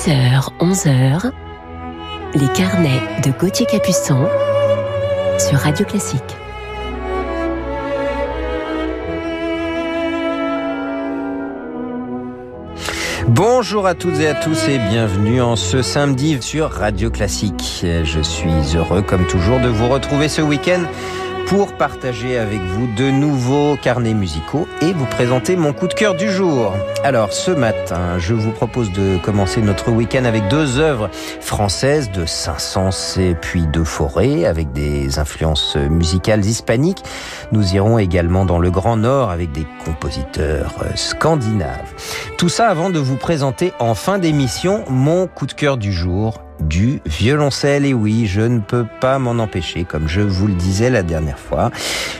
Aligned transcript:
10h, 0.00 0.48
11h, 0.60 1.30
les 2.34 2.48
carnets 2.54 3.02
de 3.22 3.30
Gauthier 3.38 3.66
Capuçon 3.66 4.26
sur 5.38 5.58
Radio 5.58 5.84
Classique. 5.84 6.22
Bonjour 13.28 13.86
à 13.86 13.94
toutes 13.94 14.18
et 14.20 14.28
à 14.28 14.34
tous 14.34 14.68
et 14.68 14.78
bienvenue 14.78 15.42
en 15.42 15.54
ce 15.54 15.82
samedi 15.82 16.38
sur 16.40 16.70
Radio 16.70 17.10
Classique. 17.10 17.84
Je 17.84 18.20
suis 18.22 18.74
heureux 18.74 19.02
comme 19.02 19.26
toujours 19.26 19.60
de 19.60 19.68
vous 19.68 19.88
retrouver 19.88 20.30
ce 20.30 20.40
week-end 20.40 20.80
pour 21.50 21.72
partager 21.72 22.38
avec 22.38 22.60
vous 22.60 22.86
de 22.94 23.10
nouveaux 23.10 23.76
carnets 23.76 24.14
musicaux 24.14 24.68
et 24.82 24.92
vous 24.92 25.04
présenter 25.06 25.56
mon 25.56 25.72
coup 25.72 25.88
de 25.88 25.94
cœur 25.94 26.14
du 26.14 26.30
jour. 26.30 26.72
Alors 27.02 27.32
ce 27.32 27.50
matin, 27.50 28.20
je 28.20 28.34
vous 28.34 28.52
propose 28.52 28.92
de 28.92 29.18
commencer 29.18 29.60
notre 29.60 29.90
week-end 29.90 30.26
avec 30.26 30.46
deux 30.46 30.78
œuvres 30.78 31.10
françaises 31.40 32.12
de 32.12 32.24
Saint-Saëns 32.24 33.18
et 33.18 33.34
puis 33.34 33.66
de 33.66 33.82
Forêt 33.82 34.44
avec 34.44 34.70
des 34.70 35.18
influences 35.18 35.74
musicales 35.74 36.44
hispaniques. 36.44 37.02
Nous 37.50 37.74
irons 37.74 37.98
également 37.98 38.44
dans 38.44 38.60
le 38.60 38.70
Grand 38.70 38.96
Nord 38.96 39.32
avec 39.32 39.50
des 39.50 39.66
compositeurs 39.84 40.84
scandinaves. 40.94 41.92
Tout 42.38 42.48
ça 42.48 42.68
avant 42.68 42.90
de 42.90 43.00
vous 43.00 43.16
présenter 43.16 43.72
en 43.80 43.96
fin 43.96 44.20
d'émission 44.20 44.84
mon 44.88 45.26
coup 45.26 45.46
de 45.46 45.52
cœur 45.52 45.78
du 45.78 45.92
jour 45.92 46.40
du 46.60 47.00
violoncelle. 47.06 47.84
Et 47.84 47.94
oui, 47.94 48.26
je 48.26 48.40
ne 48.40 48.60
peux 48.60 48.86
pas 49.00 49.18
m'en 49.18 49.42
empêcher, 49.42 49.84
comme 49.84 50.08
je 50.08 50.20
vous 50.20 50.46
le 50.46 50.54
disais 50.54 50.90
la 50.90 51.02
dernière 51.02 51.38
fois. 51.38 51.70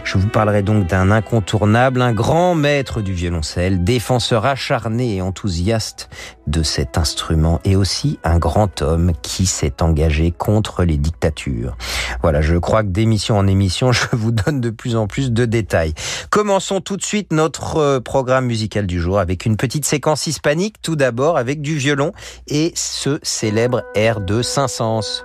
Je 0.04 0.18
vous 0.18 0.28
parlerai 0.28 0.62
donc 0.62 0.86
d'un 0.86 1.10
incontournable, 1.10 2.02
un 2.02 2.12
grand 2.12 2.54
maître 2.54 3.00
du 3.00 3.12
violoncelle, 3.12 3.84
défenseur 3.84 4.46
acharné 4.46 5.16
et 5.16 5.22
enthousiaste 5.22 6.08
de 6.46 6.62
cet 6.62 6.98
instrument, 6.98 7.60
et 7.64 7.76
aussi 7.76 8.18
un 8.24 8.38
grand 8.38 8.82
homme 8.82 9.12
qui 9.22 9.46
s'est 9.46 9.82
engagé 9.82 10.32
contre 10.32 10.84
les 10.84 10.96
dictatures. 10.96 11.76
Voilà, 12.22 12.40
je 12.40 12.56
crois 12.56 12.82
que 12.82 12.88
d'émission 12.88 13.38
en 13.38 13.46
émission, 13.46 13.92
je 13.92 14.06
vous 14.12 14.32
donne 14.32 14.60
de 14.60 14.70
plus 14.70 14.96
en 14.96 15.06
plus 15.06 15.32
de 15.32 15.44
détails. 15.44 15.94
Commençons 16.30 16.80
tout 16.80 16.96
de 16.96 17.04
suite 17.04 17.32
notre 17.32 17.98
programme 17.98 18.46
musical 18.46 18.86
du 18.86 19.00
jour 19.00 19.18
avec 19.18 19.46
une 19.46 19.56
petite 19.56 19.84
séquence 19.84 20.26
hispanique, 20.26 20.76
tout 20.82 20.96
d'abord 20.96 21.36
avec 21.36 21.60
du 21.60 21.76
violon 21.76 22.12
et 22.48 22.72
ce 22.74 23.18
célèbre 23.22 23.82
air 23.94 24.20
de 24.20 24.29
Saint-Saëns. 24.42 25.24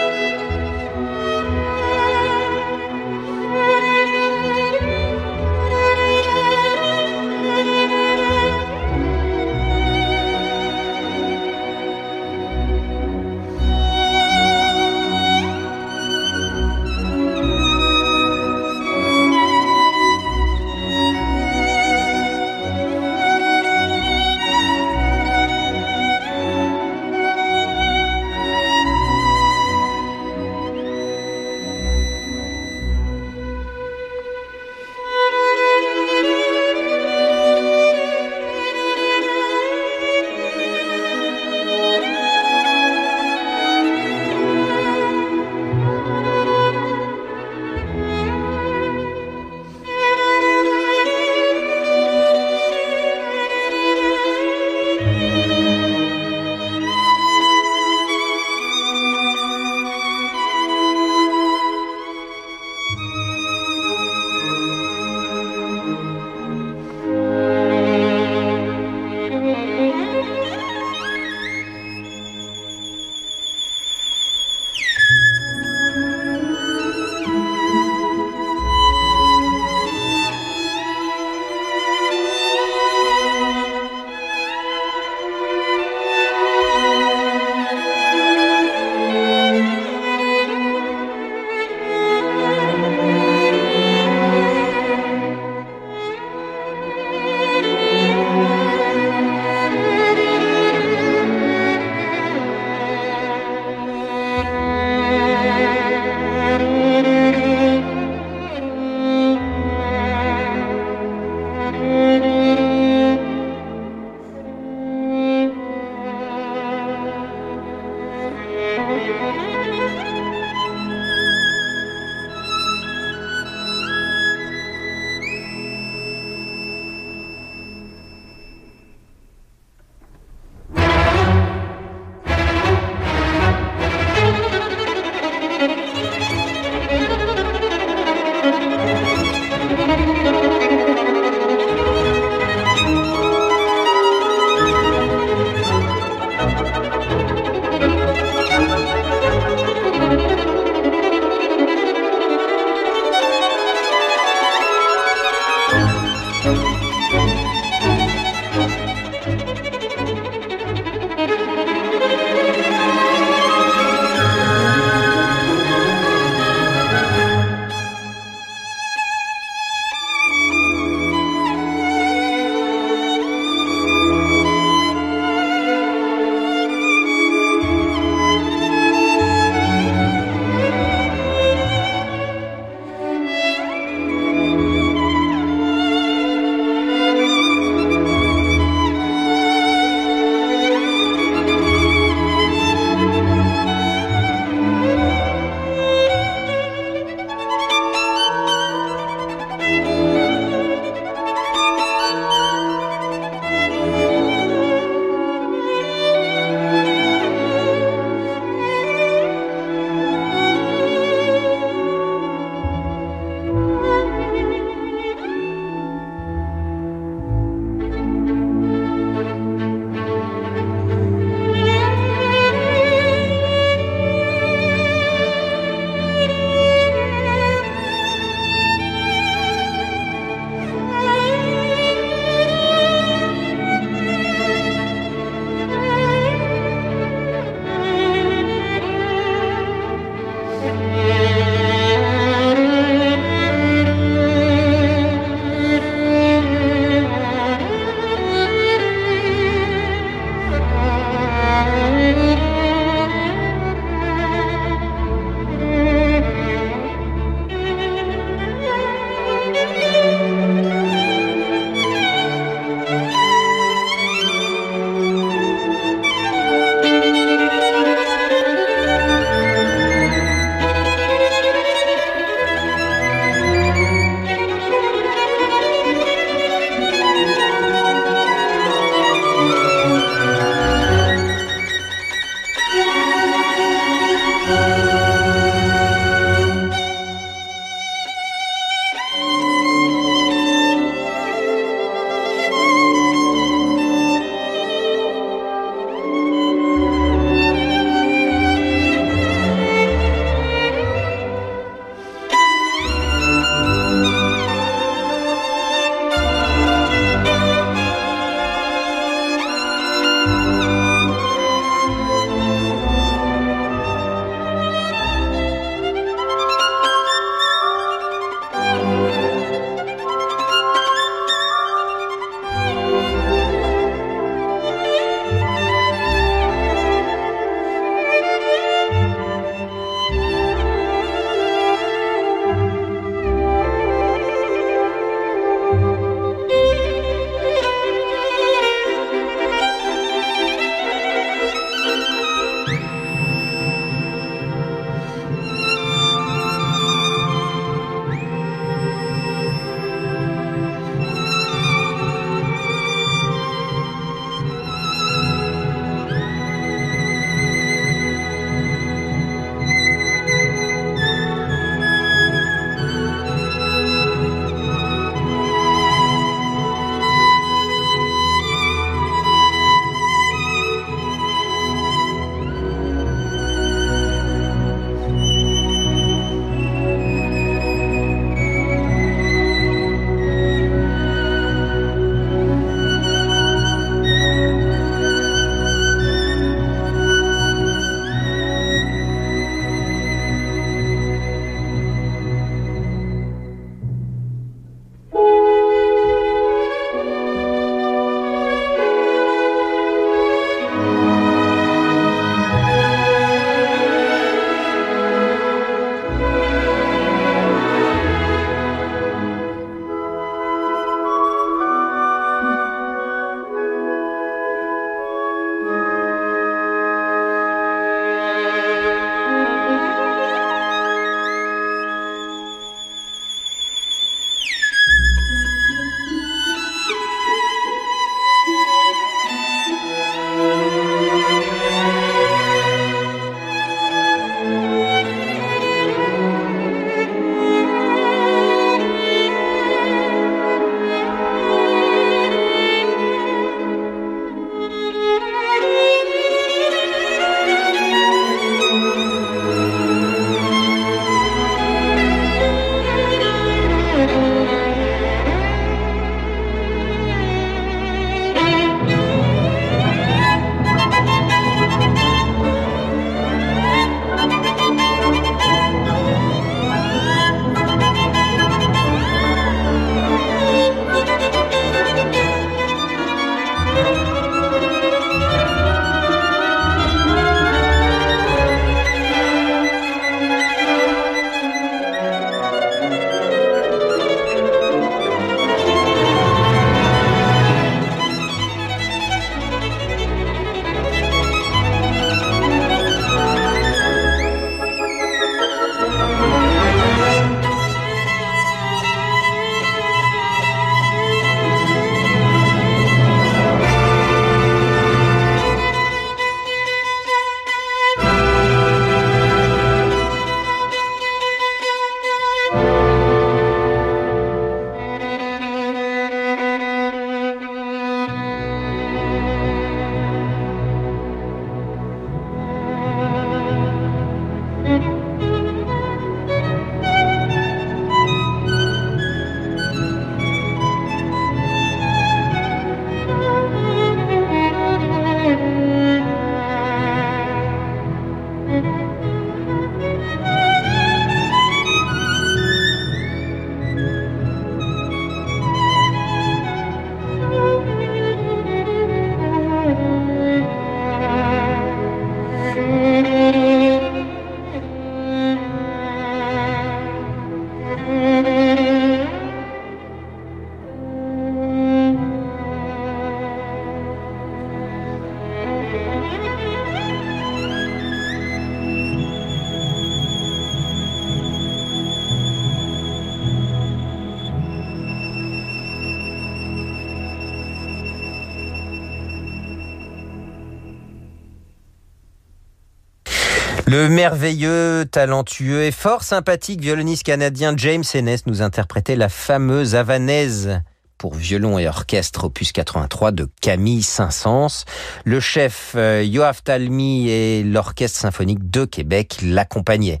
Le 583.70 583.90
merveilleux, 583.90 584.86
talentueux 584.90 585.64
et 585.64 585.72
fort 585.72 586.02
sympathique 586.02 586.62
violoniste 586.62 587.02
canadien 587.02 587.52
James 587.54 587.84
Ennis 587.92 588.22
nous 588.24 588.40
interprétait 588.40 588.96
la 588.96 589.10
fameuse 589.10 589.74
havanaise 589.74 590.62
pour 590.96 591.14
violon 591.14 591.58
et 591.58 591.68
orchestre 591.68 592.24
opus 592.24 592.52
83 592.52 593.12
de 593.12 593.28
Camille 593.42 593.82
Saint-Saëns. 593.82 594.64
Le 595.04 595.20
chef 595.20 595.74
euh, 595.76 596.02
Yoav 596.02 596.42
Talmi 596.42 597.10
et 597.10 597.42
l'orchestre 597.42 598.00
symphonique 598.00 598.50
de 598.50 598.64
Québec 598.64 599.18
l'accompagnaient. 599.22 600.00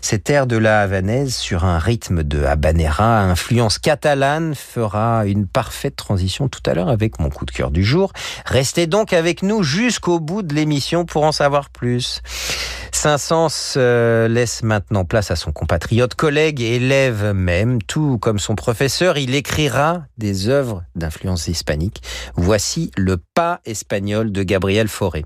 Cet 0.00 0.30
air 0.30 0.46
de 0.46 0.56
la 0.56 0.82
havanaise 0.82 1.34
sur 1.34 1.64
un 1.64 1.80
rythme 1.80 2.22
de 2.22 2.44
habanera 2.44 3.22
influence 3.22 3.80
catalane 3.80 4.54
fera 4.54 5.26
une 5.26 5.48
parfaite 5.48 5.96
transition 5.96 6.48
tout 6.48 6.62
à 6.66 6.74
l'heure 6.74 6.88
avec 6.88 7.18
mon 7.18 7.30
coup 7.30 7.46
de 7.46 7.50
cœur 7.50 7.72
du 7.72 7.82
jour. 7.82 8.12
Restez 8.46 8.86
donc 8.86 9.12
avec 9.12 9.42
nous 9.42 9.64
jusqu'au 9.64 10.20
bout 10.20 10.42
de 10.42 10.54
l'émission 10.54 11.04
pour 11.04 11.24
en 11.24 11.32
savoir 11.32 11.70
plus. 11.70 12.22
Saint-Saëns 12.92 13.74
euh, 13.76 14.28
laisse 14.28 14.62
maintenant 14.62 15.04
place 15.04 15.30
à 15.30 15.36
son 15.36 15.52
compatriote, 15.52 16.14
collègue 16.14 16.60
et 16.60 16.76
élève 16.76 17.32
même, 17.32 17.82
tout 17.82 18.18
comme 18.18 18.38
son 18.38 18.54
professeur, 18.54 19.18
il 19.18 19.34
écrira 19.34 20.04
des 20.16 20.48
œuvres 20.48 20.84
d'influence 20.94 21.48
hispanique. 21.48 22.02
Voici 22.36 22.90
le 22.96 23.16
pas 23.34 23.60
espagnol 23.64 24.32
de 24.32 24.42
Gabriel 24.42 24.88
Fauré. 24.88 25.24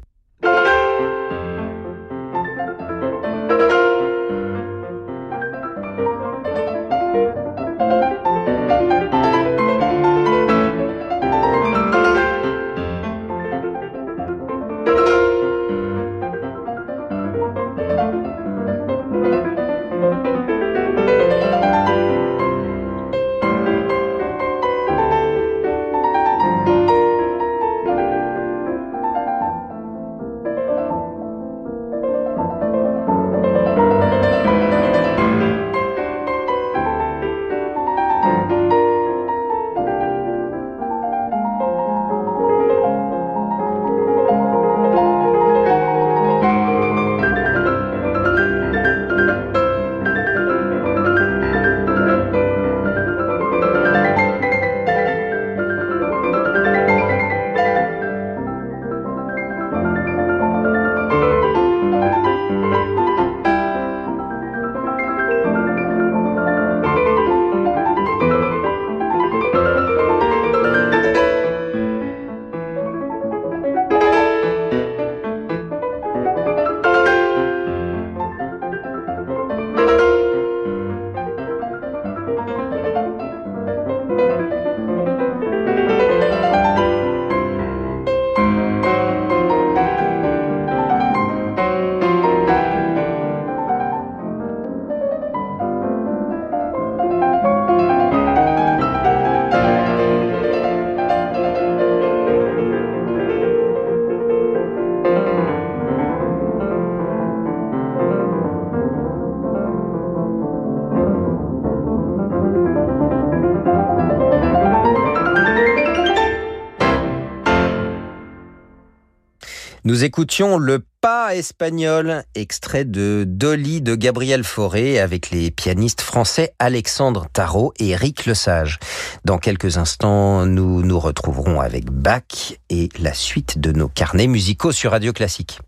Nous 119.92 120.04
écoutions 120.04 120.56
le 120.56 120.82
pas 121.02 121.34
espagnol, 121.36 122.24
extrait 122.34 122.86
de 122.86 123.24
Dolly 123.28 123.82
de 123.82 123.94
Gabriel 123.94 124.42
Fauré 124.42 124.98
avec 124.98 125.28
les 125.28 125.50
pianistes 125.50 126.00
français 126.00 126.54
Alexandre 126.58 127.26
Tarot 127.30 127.74
et 127.78 127.90
Eric 127.90 128.24
Lesage. 128.24 128.78
Dans 129.26 129.36
quelques 129.36 129.76
instants, 129.76 130.46
nous 130.46 130.80
nous 130.82 130.98
retrouverons 130.98 131.60
avec 131.60 131.90
Bach 131.90 132.54
et 132.70 132.88
la 133.00 133.12
suite 133.12 133.58
de 133.58 133.70
nos 133.70 133.88
carnets 133.88 134.28
musicaux 134.28 134.72
sur 134.72 134.92
Radio 134.92 135.12
Classique. 135.12 135.60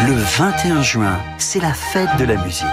Le 0.00 0.14
21 0.14 0.80
juin, 0.80 1.20
c'est 1.36 1.60
la 1.60 1.74
fête 1.74 2.16
de 2.18 2.24
la 2.24 2.42
musique. 2.42 2.64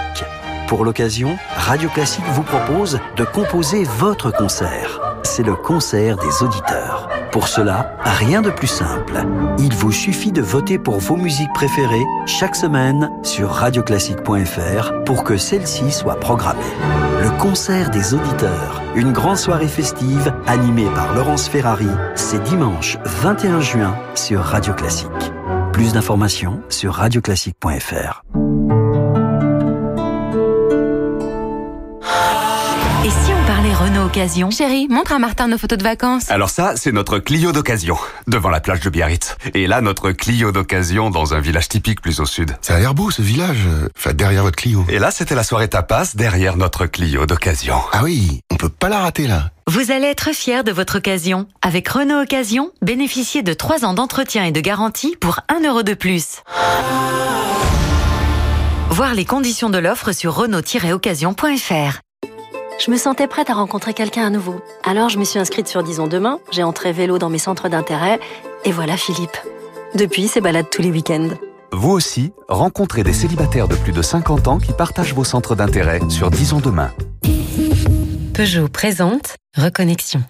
Pour 0.72 0.86
l'occasion, 0.86 1.36
Radio 1.54 1.90
Classique 1.90 2.24
vous 2.32 2.44
propose 2.44 2.98
de 3.16 3.24
composer 3.24 3.84
votre 3.98 4.32
concert. 4.32 5.02
C'est 5.22 5.42
le 5.42 5.54
concert 5.54 6.16
des 6.16 6.42
auditeurs. 6.42 7.10
Pour 7.30 7.46
cela, 7.46 7.94
rien 8.02 8.40
de 8.40 8.48
plus 8.48 8.68
simple. 8.68 9.22
Il 9.58 9.74
vous 9.74 9.92
suffit 9.92 10.32
de 10.32 10.40
voter 10.40 10.78
pour 10.78 10.98
vos 10.98 11.16
musiques 11.16 11.52
préférées 11.52 12.06
chaque 12.24 12.56
semaine 12.56 13.10
sur 13.22 13.50
radioclassique.fr 13.50 15.04
pour 15.04 15.24
que 15.24 15.36
celles-ci 15.36 15.92
soient 15.92 16.18
programmées. 16.18 16.62
Le 17.20 17.28
concert 17.38 17.90
des 17.90 18.14
auditeurs, 18.14 18.80
une 18.94 19.12
grande 19.12 19.36
soirée 19.36 19.68
festive 19.68 20.32
animée 20.46 20.88
par 20.94 21.14
Laurence 21.14 21.50
Ferrari, 21.50 21.90
c'est 22.14 22.42
dimanche 22.44 22.96
21 23.04 23.60
juin 23.60 23.94
sur 24.14 24.40
Radio 24.40 24.72
Classique. 24.72 25.32
Plus 25.74 25.92
d'informations 25.92 26.62
sur 26.70 26.94
radioclassique.fr. 26.94 28.22
Chérie, 34.50 34.88
montre 34.90 35.12
à 35.12 35.18
Martin 35.18 35.48
nos 35.48 35.56
photos 35.56 35.78
de 35.78 35.82
vacances. 35.82 36.30
Alors 36.30 36.50
ça, 36.50 36.74
c'est 36.76 36.92
notre 36.92 37.18
Clio 37.18 37.50
d'occasion, 37.52 37.96
devant 38.26 38.50
la 38.50 38.60
plage 38.60 38.80
de 38.80 38.90
Biarritz. 38.90 39.36
Et 39.54 39.66
là, 39.66 39.80
notre 39.80 40.12
Clio 40.12 40.52
d'occasion 40.52 41.08
dans 41.08 41.32
un 41.32 41.40
village 41.40 41.68
typique 41.68 42.02
plus 42.02 42.20
au 42.20 42.26
sud. 42.26 42.54
Ça 42.60 42.74
a 42.74 42.78
l'air 42.78 42.92
beau 42.92 43.10
ce 43.10 43.22
village, 43.22 43.66
enfin 43.96 44.12
derrière 44.12 44.42
votre 44.42 44.56
Clio. 44.56 44.84
Et 44.90 44.98
là, 44.98 45.10
c'était 45.10 45.34
la 45.34 45.42
soirée 45.42 45.68
tapas 45.68 46.12
derrière 46.14 46.58
notre 46.58 46.84
Clio 46.84 47.24
d'occasion. 47.24 47.76
Ah 47.92 48.02
oui, 48.04 48.40
on 48.50 48.56
peut 48.56 48.68
pas 48.68 48.90
la 48.90 48.98
rater 49.00 49.26
là. 49.26 49.50
Vous 49.66 49.90
allez 49.90 50.08
être 50.08 50.34
fier 50.34 50.62
de 50.62 50.72
votre 50.72 50.98
occasion. 50.98 51.46
Avec 51.62 51.88
Renault 51.88 52.20
Occasion, 52.20 52.70
bénéficiez 52.82 53.42
de 53.42 53.54
3 53.54 53.86
ans 53.86 53.94
d'entretien 53.94 54.44
et 54.44 54.52
de 54.52 54.60
garantie 54.60 55.16
pour 55.20 55.40
1 55.48 55.66
euro 55.66 55.82
de 55.82 55.94
plus. 55.94 56.42
Voir 58.90 59.14
les 59.14 59.24
conditions 59.24 59.70
de 59.70 59.78
l'offre 59.78 60.12
sur 60.12 60.34
renault-occasion.fr. 60.34 62.00
Je 62.84 62.90
me 62.90 62.96
sentais 62.96 63.28
prête 63.28 63.48
à 63.48 63.54
rencontrer 63.54 63.94
quelqu'un 63.94 64.26
à 64.26 64.30
nouveau. 64.30 64.60
Alors 64.82 65.08
je 65.08 65.16
me 65.16 65.22
suis 65.22 65.38
inscrite 65.38 65.68
sur 65.68 65.84
Disons 65.84 66.08
Demain, 66.08 66.40
j'ai 66.50 66.64
entré 66.64 66.92
vélo 66.92 67.16
dans 67.16 67.30
mes 67.30 67.38
centres 67.38 67.68
d'intérêt, 67.68 68.18
et 68.64 68.72
voilà 68.72 68.96
Philippe. 68.96 69.36
Depuis, 69.94 70.26
c'est 70.26 70.40
balade 70.40 70.66
tous 70.68 70.82
les 70.82 70.90
week-ends. 70.90 71.28
Vous 71.70 71.90
aussi, 71.90 72.32
rencontrez 72.48 73.04
des 73.04 73.12
célibataires 73.12 73.68
de 73.68 73.76
plus 73.76 73.92
de 73.92 74.02
50 74.02 74.48
ans 74.48 74.58
qui 74.58 74.72
partagent 74.72 75.14
vos 75.14 75.22
centres 75.22 75.54
d'intérêt 75.54 76.00
sur 76.08 76.32
Disons 76.32 76.58
Demain. 76.58 76.90
Peugeot 78.34 78.66
présente 78.66 79.36
Reconnexion. 79.56 80.24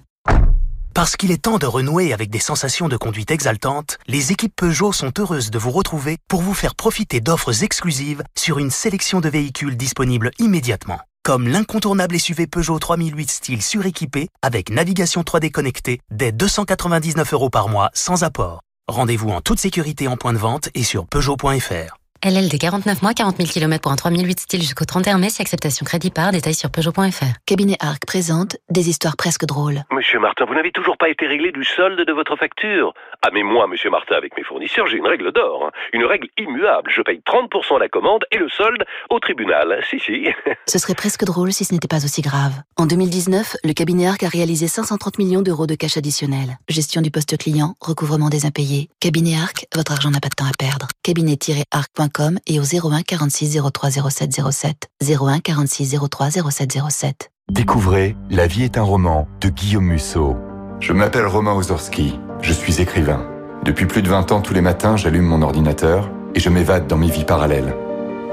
Parce 0.95 1.17
qu'il 1.17 1.31
est 1.31 1.41
temps 1.41 1.57
de 1.57 1.65
renouer 1.65 2.13
avec 2.13 2.29
des 2.29 2.39
sensations 2.39 2.89
de 2.89 2.99
conduite 2.99 3.31
exaltantes, 3.31 3.97
les 4.09 4.31
équipes 4.31 4.55
Peugeot 4.55 4.93
sont 4.93 5.13
heureuses 5.19 5.51
de 5.51 5.59
vous 5.59 5.71
retrouver 5.71 6.19
pour 6.29 6.43
vous 6.43 6.53
faire 6.53 6.75
profiter 6.75 7.23
d'offres 7.23 7.63
exclusives 7.63 8.23
sur 8.37 8.59
une 8.59 8.71
sélection 8.71 9.21
de 9.21 9.31
véhicules 9.31 9.79
disponibles 9.79 10.33
immédiatement 10.39 10.99
comme 11.23 11.49
l'incontournable 11.49 12.19
SUV 12.19 12.47
Peugeot 12.47 12.79
3008 12.79 13.31
style 13.31 13.63
suréquipé 13.63 14.29
avec 14.43 14.71
navigation 14.71 15.23
3D 15.23 15.51
connectée 15.51 16.01
dès 16.11 16.33
299 16.33 17.33
euros 17.33 17.51
par 17.51 17.69
mois 17.69 17.91
sans 17.95 18.25
apport. 18.25 18.61
Rendez-vous 18.89 19.31
en 19.31 19.41
toute 19.41 19.61
sécurité 19.61 20.09
en 20.09 20.17
point 20.17 20.33
de 20.33 20.39
vente 20.39 20.69
et 20.75 20.83
sur 20.83 21.07
Peugeot.fr. 21.07 22.02
LLD 22.25 22.57
49 22.57 23.03
mois, 23.03 23.15
40 23.15 23.37
000 23.39 23.49
km 23.49 23.83
pour 23.83 23.91
un 23.91 23.97
3008 23.97 24.39
style 24.39 24.63
jusqu'au 24.63 24.85
31 24.85 25.19
mai, 25.19 25.29
si 25.29 25.43
acceptation 25.43 25.85
crédit 25.85 26.13
par, 26.13 26.31
détails 26.31 26.55
sur 26.55 26.71
Peugeot.fr. 26.71 27.25
Cabinet 27.47 27.77
Arc 27.81 28.07
présente 28.07 28.59
des 28.71 28.89
histoires 28.89 29.17
presque 29.17 29.45
drôles. 29.45 29.83
Monsieur 29.91 30.21
Martin, 30.21 30.45
vous 30.45 30.55
n'avez 30.55 30.71
toujours 30.71 30.97
pas 30.97 31.09
été 31.09 31.27
réglé 31.27 31.51
du 31.51 31.65
solde 31.65 31.99
de 32.07 32.13
votre 32.13 32.37
facture 32.37 32.95
Ah 33.23 33.31
mais 33.35 33.43
moi, 33.43 33.67
monsieur 33.67 33.91
Martin, 33.91 34.15
avec 34.15 34.37
mes 34.37 34.45
fournisseurs, 34.45 34.87
j'ai 34.87 34.99
une 34.99 35.07
règle 35.09 35.33
d'or. 35.33 35.65
hein. 35.67 35.71
Une 35.93 36.05
règle 36.05 36.29
immuable. 36.39 36.93
Je 36.95 37.03
paye 37.03 37.21
30% 37.27 37.81
la 37.81 37.89
commande 37.89 38.25
et 38.31 38.39
le 38.39 38.49
solde 38.49 38.85
au 39.11 39.19
tribunal. 39.19 39.83
Si, 39.91 39.99
si. 39.99 40.29
Ce 40.69 40.79
serait 40.79 40.95
presque 40.95 41.25
drôle 41.25 41.53
si 41.53 41.65
ce 41.65 41.75
n'était 41.75 41.89
pas 41.89 42.05
aussi 42.05 42.23
grave. 42.23 42.53
En 42.77 42.87
2019, 42.87 43.57
le 43.65 43.73
cabinet 43.73 44.07
Arc 44.07 44.23
a 44.23 44.29
réalisé 44.29 44.69
530 44.69 45.19
millions 45.19 45.43
d'euros 45.43 45.67
de 45.67 45.75
cash 45.75 45.97
additionnel. 45.97 46.57
Gestion 46.69 47.03
du 47.03 47.11
poste 47.11 47.37
client, 47.37 47.75
recouvrement 47.81 48.29
des 48.29 48.47
impayés. 48.47 48.91
Cabinet 49.01 49.35
Arc, 49.43 49.67
votre 49.75 49.91
argent 49.91 50.11
n'a 50.11 50.21
pas 50.21 50.29
de 50.29 50.37
temps 50.37 50.47
à 50.47 50.53
perdre. 50.57 50.87
Cabinet-arc.com 51.03 52.12
et 52.47 52.61
au 52.61 52.63
01 52.63 53.03
46 53.03 53.61
03 53.73 53.91
07 54.11 54.41
07. 54.51 54.89
01 55.03 55.41
46 55.41 55.97
03 56.11 56.31
07 56.31 56.79
07. 56.91 57.31
Découvrez 57.51 58.17
La 58.31 58.47
vie 58.47 58.63
est 58.63 58.79
un 58.79 58.83
roman 58.83 59.29
de 59.41 59.49
Guillaume 59.49 59.87
Musso. 59.87 60.37
Je 60.81 60.93
m'appelle 60.93 61.27
Romain 61.27 61.55
Ozorski, 61.55 62.19
je 62.41 62.53
suis 62.53 62.81
écrivain. 62.81 63.27
Depuis 63.65 63.87
plus 63.87 64.03
de 64.03 64.09
20 64.09 64.33
ans, 64.33 64.41
tous 64.41 64.55
les 64.55 64.61
matins, 64.61 64.97
j'allume 64.97 65.27
mon 65.27 65.43
ordinateur 65.43 66.11
et 66.35 66.41
je 66.41 66.49
m'évade 66.49 66.87
dans 66.87 66.97
mes 66.97 67.11
vies 67.11 67.25
parallèles. 67.25 67.75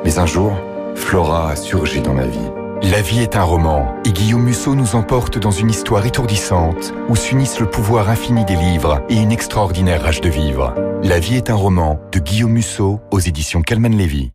Mais 0.03 0.19
un 0.19 0.25
jour, 0.25 0.53
Flora 0.95 1.51
a 1.51 1.55
surgi 1.55 2.01
dans 2.01 2.13
ma 2.13 2.25
vie. 2.25 2.58
La 2.81 3.01
vie 3.01 3.19
est 3.19 3.35
un 3.35 3.43
roman 3.43 3.93
et 4.05 4.11
Guillaume 4.13 4.43
Musso 4.43 4.73
nous 4.73 4.95
emporte 4.95 5.37
dans 5.37 5.51
une 5.51 5.69
histoire 5.69 6.05
étourdissante 6.05 6.93
où 7.09 7.15
s'unissent 7.17 7.59
le 7.59 7.69
pouvoir 7.69 8.09
infini 8.09 8.45
des 8.45 8.55
livres 8.55 9.03
et 9.09 9.17
une 9.17 9.33
extraordinaire 9.33 10.01
rage 10.01 10.21
de 10.21 10.29
vivre. 10.29 10.73
La 11.03 11.19
vie 11.19 11.35
est 11.35 11.49
un 11.49 11.55
roman 11.55 11.99
de 12.13 12.19
Guillaume 12.19 12.53
Musso 12.53 13.01
aux 13.11 13.19
éditions 13.19 13.63
Calman 13.63 13.89
Lévy. 13.89 14.31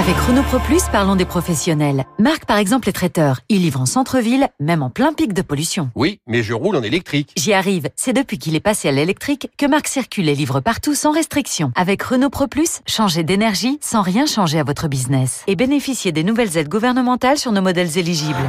Avec 0.00 0.16
Renault 0.16 0.44
Pro 0.44 0.58
Plus, 0.60 0.82
parlons 0.90 1.14
des 1.14 1.26
professionnels. 1.26 2.06
Marc, 2.18 2.46
par 2.46 2.56
exemple, 2.56 2.88
est 2.88 2.92
traiteur. 2.92 3.40
Il 3.50 3.60
livre 3.60 3.82
en 3.82 3.84
centre-ville, 3.84 4.48
même 4.58 4.82
en 4.82 4.88
plein 4.88 5.12
pic 5.12 5.34
de 5.34 5.42
pollution. 5.42 5.90
Oui, 5.94 6.20
mais 6.26 6.42
je 6.42 6.54
roule 6.54 6.76
en 6.76 6.82
électrique. 6.82 7.34
J'y 7.36 7.52
arrive. 7.52 7.90
C'est 7.96 8.14
depuis 8.14 8.38
qu'il 8.38 8.54
est 8.54 8.60
passé 8.60 8.88
à 8.88 8.92
l'électrique 8.92 9.50
que 9.58 9.66
Marc 9.66 9.88
circule 9.88 10.30
et 10.30 10.34
livre 10.34 10.60
partout 10.60 10.94
sans 10.94 11.12
restriction. 11.12 11.70
Avec 11.76 12.02
Renault 12.02 12.30
Pro 12.30 12.46
Plus, 12.46 12.80
changez 12.86 13.24
d'énergie 13.24 13.78
sans 13.82 14.00
rien 14.00 14.24
changer 14.24 14.58
à 14.58 14.64
votre 14.64 14.88
business. 14.88 15.42
Et 15.46 15.54
bénéficiez 15.54 16.12
des 16.12 16.24
nouvelles 16.24 16.56
aides 16.56 16.70
gouvernementales 16.70 17.36
sur 17.36 17.52
nos 17.52 17.60
modèles 17.60 17.98
éligibles. 17.98 18.48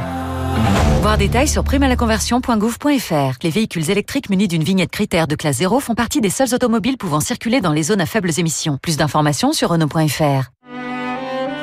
Voir 1.02 1.18
détails 1.18 1.48
sur 1.48 1.64
primalaconversion.gouv.fr. 1.64 3.38
Les 3.42 3.50
véhicules 3.50 3.90
électriques 3.90 4.30
munis 4.30 4.48
d'une 4.48 4.64
vignette 4.64 4.90
critère 4.90 5.26
de 5.26 5.34
classe 5.34 5.56
0 5.56 5.80
font 5.80 5.94
partie 5.94 6.22
des 6.22 6.30
seuls 6.30 6.54
automobiles 6.54 6.96
pouvant 6.96 7.20
circuler 7.20 7.60
dans 7.60 7.72
les 7.72 7.82
zones 7.82 8.00
à 8.00 8.06
faibles 8.06 8.32
émissions. 8.38 8.78
Plus 8.80 8.96
d'informations 8.96 9.52
sur 9.52 9.68
Renault.fr. 9.68 10.50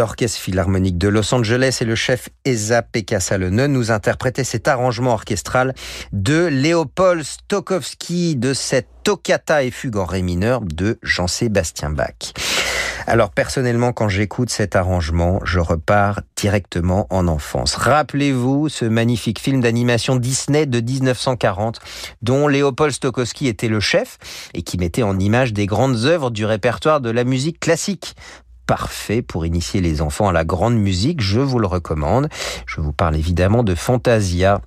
L'Orchestre 0.00 0.40
Philharmonique 0.40 0.96
de 0.96 1.08
Los 1.08 1.34
Angeles 1.34 1.76
et 1.82 1.84
le 1.84 1.94
chef 1.94 2.30
Esa 2.46 2.80
Pekka 2.80 3.20
Salonen 3.20 3.70
nous 3.70 3.90
interprétaient 3.90 4.44
cet 4.44 4.66
arrangement 4.66 5.12
orchestral 5.12 5.74
de 6.14 6.46
Léopold 6.46 7.22
Stokowski 7.22 8.34
de 8.34 8.54
cette 8.54 8.88
toccata 9.04 9.62
et 9.62 9.70
fugue 9.70 9.98
en 9.98 10.06
ré 10.06 10.22
mineur 10.22 10.62
de 10.62 10.98
Jean-Sébastien 11.02 11.90
Bach. 11.90 12.32
Alors 13.06 13.28
personnellement, 13.28 13.92
quand 13.92 14.08
j'écoute 14.08 14.48
cet 14.48 14.74
arrangement, 14.74 15.40
je 15.44 15.60
repars 15.60 16.22
directement 16.34 17.06
en 17.10 17.28
enfance. 17.28 17.74
Rappelez-vous 17.74 18.70
ce 18.70 18.86
magnifique 18.86 19.38
film 19.38 19.60
d'animation 19.60 20.16
Disney 20.16 20.64
de 20.64 20.80
1940 20.80 21.78
dont 22.22 22.48
Léopold 22.48 22.94
Stokowski 22.94 23.48
était 23.48 23.68
le 23.68 23.80
chef 23.80 24.16
et 24.54 24.62
qui 24.62 24.78
mettait 24.78 25.02
en 25.02 25.18
image 25.18 25.52
des 25.52 25.66
grandes 25.66 26.06
œuvres 26.06 26.30
du 26.30 26.46
répertoire 26.46 27.02
de 27.02 27.10
la 27.10 27.24
musique 27.24 27.60
classique 27.60 28.14
parfait 28.70 29.20
pour 29.20 29.44
initier 29.44 29.80
les 29.80 30.00
enfants 30.00 30.28
à 30.28 30.32
la 30.32 30.44
grande 30.44 30.76
musique, 30.76 31.20
je 31.20 31.40
vous 31.40 31.58
le 31.58 31.66
recommande. 31.66 32.28
Je 32.66 32.80
vous 32.80 32.92
parle 32.92 33.16
évidemment 33.16 33.64
de 33.64 33.74
Fantasia 33.74 34.60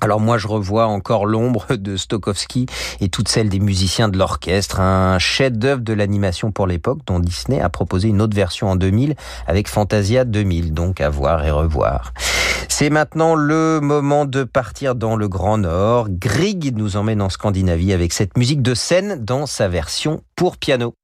alors 0.00 0.18
moi 0.18 0.38
je 0.38 0.46
revois 0.46 0.86
encore 0.86 1.26
l'ombre 1.26 1.74
de 1.74 1.96
Stokowski 1.98 2.64
et 3.00 3.10
toutes 3.10 3.28
celles 3.28 3.50
des 3.50 3.58
musiciens 3.58 4.08
de 4.08 4.16
l'orchestre, 4.16 4.80
un 4.80 5.18
chef-d'œuvre 5.18 5.82
de 5.82 5.92
l'animation 5.92 6.52
pour 6.52 6.66
l'époque 6.66 7.00
dont 7.04 7.18
Disney 7.18 7.60
a 7.60 7.68
proposé 7.68 8.08
une 8.08 8.22
autre 8.22 8.34
version 8.34 8.70
en 8.70 8.76
2000 8.76 9.14
avec 9.46 9.68
Fantasia 9.68 10.24
2000, 10.24 10.72
donc 10.72 11.02
à 11.02 11.10
voir 11.10 11.44
et 11.44 11.50
revoir. 11.50 12.14
C'est 12.68 12.88
maintenant 12.88 13.34
le 13.34 13.80
moment 13.82 14.24
de 14.24 14.44
partir 14.44 14.94
dans 14.94 15.16
le 15.16 15.28
Grand 15.28 15.58
Nord. 15.58 16.06
Grieg 16.08 16.74
nous 16.74 16.96
emmène 16.96 17.20
en 17.20 17.28
Scandinavie 17.28 17.92
avec 17.92 18.14
cette 18.14 18.38
musique 18.38 18.62
de 18.62 18.72
scène 18.72 19.22
dans 19.22 19.44
sa 19.44 19.68
version 19.68 20.22
pour 20.34 20.56
piano. 20.56 20.94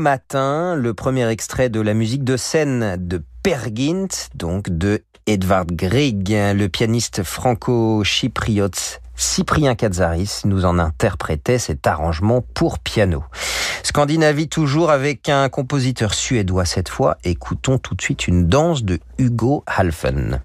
Matin, 0.00 0.74
le 0.74 0.94
premier 0.94 1.28
extrait 1.28 1.68
de 1.68 1.80
la 1.80 1.94
musique 1.94 2.24
de 2.24 2.36
scène 2.36 2.96
de 2.98 3.22
Pergint, 3.42 4.08
donc 4.34 4.68
de 4.68 5.04
Edvard 5.26 5.66
Grieg, 5.66 6.28
le 6.30 6.66
pianiste 6.66 7.22
franco-chypriote 7.22 9.00
Cyprien 9.14 9.74
Katsaris 9.74 10.40
nous 10.46 10.64
en 10.64 10.78
interprétait 10.78 11.58
cet 11.58 11.86
arrangement 11.86 12.40
pour 12.40 12.78
piano. 12.78 13.22
Scandinavie 13.82 14.48
toujours 14.48 14.90
avec 14.90 15.28
un 15.28 15.48
compositeur 15.50 16.14
suédois 16.14 16.64
cette 16.64 16.88
fois. 16.88 17.18
Écoutons 17.22 17.76
tout 17.76 17.94
de 17.94 18.00
suite 18.00 18.26
une 18.26 18.48
danse 18.48 18.82
de 18.82 18.98
Hugo 19.18 19.62
Halfen. 19.66 20.40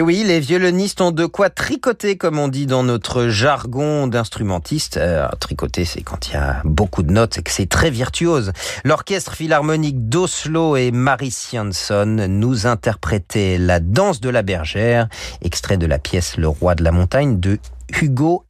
Et 0.00 0.02
oui, 0.02 0.24
les 0.26 0.40
violonistes 0.40 1.02
ont 1.02 1.10
de 1.10 1.26
quoi 1.26 1.50
tricoter, 1.50 2.16
comme 2.16 2.38
on 2.38 2.48
dit 2.48 2.64
dans 2.64 2.82
notre 2.82 3.28
jargon 3.28 4.06
d'instrumentiste. 4.06 4.96
Euh, 4.96 5.28
tricoter, 5.40 5.84
c'est 5.84 6.00
quand 6.00 6.28
il 6.28 6.32
y 6.32 6.36
a 6.36 6.62
beaucoup 6.64 7.02
de 7.02 7.12
notes 7.12 7.36
et 7.36 7.42
que 7.42 7.50
c'est 7.50 7.68
très 7.68 7.90
virtuose. 7.90 8.52
L'orchestre 8.82 9.34
philharmonique 9.34 10.08
d'Oslo 10.08 10.76
et 10.76 10.90
Maris 10.90 11.50
Jansson 11.52 12.28
nous 12.30 12.66
interprétaient 12.66 13.58
la 13.58 13.78
danse 13.78 14.22
de 14.22 14.30
la 14.30 14.40
bergère, 14.40 15.06
extrait 15.42 15.76
de 15.76 15.84
la 15.84 15.98
pièce 15.98 16.38
Le 16.38 16.48
roi 16.48 16.74
de 16.74 16.82
la 16.82 16.92
montagne 16.92 17.38
de 17.38 17.58
Hugo 18.00 18.44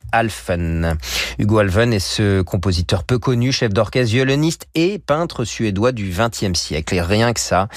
Hugo 1.38 1.58
Alphen 1.58 1.92
est 1.92 1.98
ce 1.98 2.42
compositeur 2.42 3.04
peu 3.04 3.18
connu, 3.18 3.52
chef 3.52 3.72
d'orchestre, 3.72 4.12
violoniste 4.12 4.66
et 4.74 4.98
peintre 4.98 5.44
suédois 5.44 5.92
du 5.92 6.11
XXe 6.11 6.58
siècle. 6.58 6.94
Et 6.94 7.00
rien 7.00 7.32
que 7.32 7.40
ça, 7.40 7.68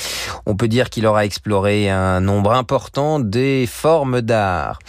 on 0.45 0.55
peut 0.55 0.67
dire 0.67 0.89
qu'il 0.89 1.05
aura 1.05 1.25
exploré 1.25 1.89
un 1.89 2.21
nombre 2.21 2.53
important 2.53 3.19
des 3.19 3.65
formes 3.67 4.21
d'art. 4.21 4.79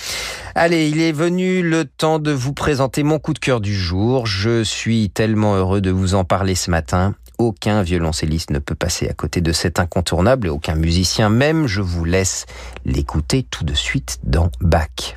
Allez, 0.54 0.88
il 0.88 1.00
est 1.00 1.12
venu 1.12 1.62
le 1.68 1.84
temps 1.84 2.20
de 2.20 2.30
vous 2.30 2.52
présenter 2.52 3.02
mon 3.02 3.18
coup 3.18 3.32
de 3.32 3.40
cœur 3.40 3.60
du 3.60 3.74
jour. 3.74 4.26
Je 4.26 4.62
suis 4.62 5.10
tellement 5.10 5.56
heureux 5.56 5.80
de 5.80 5.90
vous 5.90 6.14
en 6.14 6.24
parler 6.24 6.54
ce 6.54 6.70
matin. 6.70 7.14
Aucun 7.38 7.82
violoncelliste 7.82 8.50
ne 8.50 8.60
peut 8.60 8.76
passer 8.76 9.08
à 9.08 9.12
côté 9.12 9.40
de 9.40 9.50
cet 9.50 9.80
incontournable 9.80 10.46
et 10.46 10.50
aucun 10.50 10.76
musicien 10.76 11.28
même. 11.28 11.66
Je 11.66 11.80
vous 11.80 12.04
laisse 12.04 12.46
l'écouter 12.84 13.44
tout 13.50 13.64
de 13.64 13.74
suite 13.74 14.18
dans 14.22 14.50
Bach. 14.60 15.16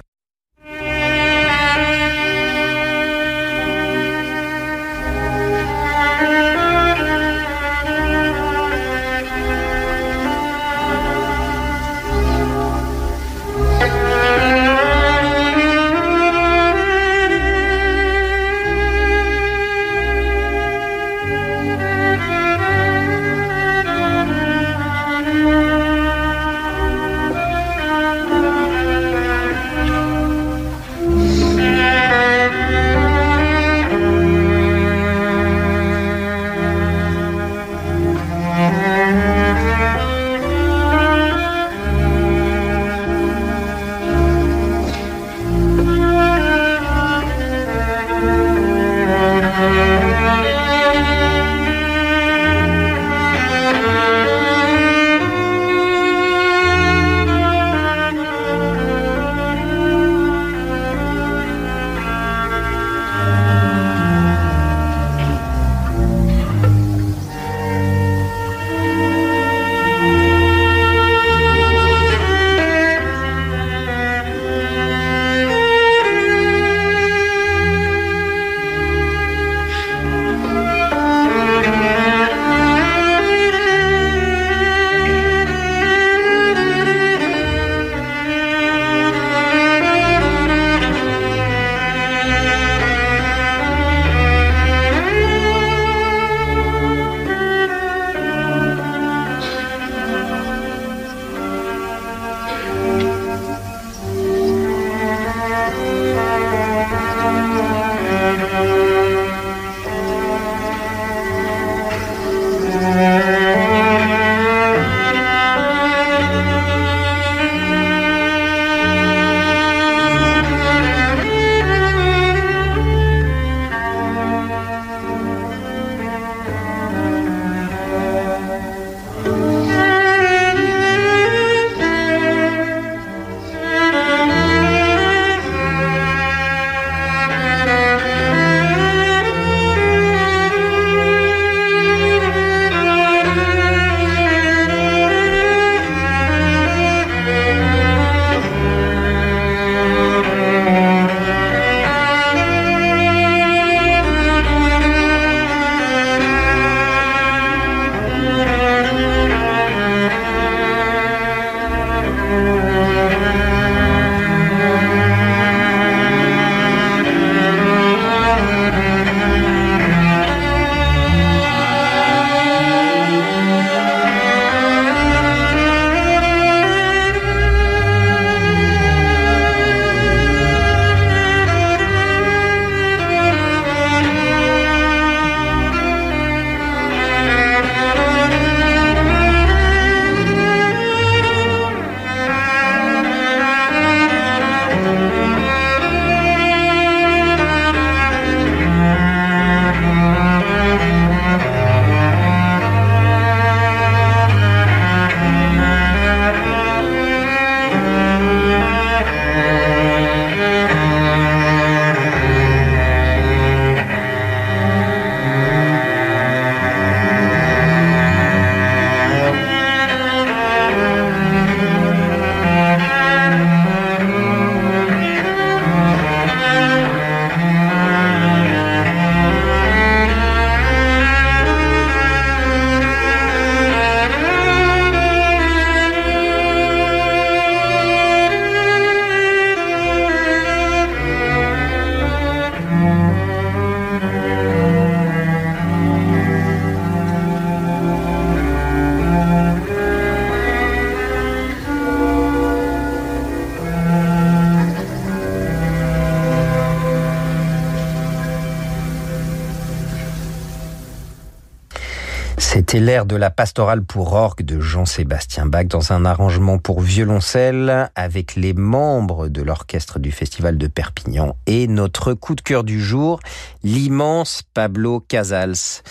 L'air 262.87 263.05
de 263.05 263.17
la 263.17 263.29
pastorale 263.29 263.83
pour 263.83 264.13
orgue 264.13 264.45
de 264.45 264.61
Jean-Sébastien 264.61 265.45
Bach 265.45 265.65
dans 265.65 265.91
un 265.91 266.05
arrangement 266.05 266.57
pour 266.57 266.79
violoncelle 266.79 267.91
avec 267.95 268.35
les 268.37 268.53
membres 268.53 269.27
de 269.27 269.41
l'orchestre 269.41 269.99
du 269.99 270.09
Festival 270.09 270.57
de 270.57 270.67
Perpignan 270.67 271.35
et 271.47 271.67
notre 271.67 272.13
coup 272.13 272.33
de 272.33 272.39
cœur 272.39 272.63
du 272.63 272.81
jour, 272.81 273.19
l'immense 273.61 274.41
Pablo 274.53 275.01
Casals. 275.01 275.81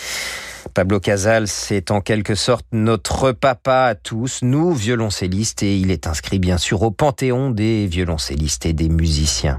Pablo 0.73 0.99
Casals 0.99 1.51
est 1.69 1.91
en 1.91 2.01
quelque 2.01 2.35
sorte 2.35 2.65
notre 2.73 3.33
papa 3.33 3.89
à 3.91 3.95
tous, 3.95 4.39
nous 4.41 4.73
violoncellistes, 4.73 5.63
et 5.63 5.77
il 5.77 5.91
est 5.91 6.07
inscrit 6.07 6.39
bien 6.39 6.57
sûr 6.57 6.81
au 6.81 6.91
panthéon 6.91 7.51
des 7.51 7.87
violoncellistes 7.87 8.65
et 8.65 8.73
des 8.73 8.89
musiciens. 8.89 9.59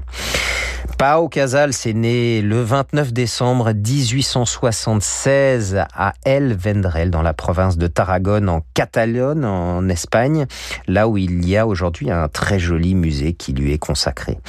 Pau 0.98 1.28
Casals 1.28 1.86
est 1.86 1.94
né 1.94 2.42
le 2.42 2.60
29 2.60 3.12
décembre 3.12 3.72
1876 3.72 5.84
à 5.94 6.12
El 6.24 6.56
Vendrell 6.56 7.12
dans 7.12 7.22
la 7.22 7.34
province 7.34 7.78
de 7.78 7.86
Tarragone 7.86 8.48
en 8.48 8.62
Catalogne 8.74 9.44
en 9.44 9.88
Espagne, 9.88 10.46
là 10.88 11.06
où 11.06 11.16
il 11.16 11.48
y 11.48 11.56
a 11.56 11.68
aujourd'hui 11.68 12.10
un 12.10 12.26
très 12.26 12.58
joli 12.58 12.96
musée 12.96 13.34
qui 13.34 13.52
lui 13.52 13.72
est 13.72 13.78
consacré. 13.78 14.40